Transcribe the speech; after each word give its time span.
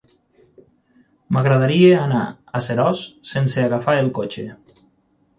M'agradaria 1.35 1.99
anar 2.05 2.21
a 2.59 2.61
Seròs 2.67 3.01
sense 3.33 3.65
agafar 3.65 3.95
el 4.05 4.09
cotxe. 4.19 4.47